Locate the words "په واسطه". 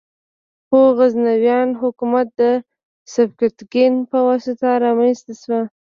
4.11-4.69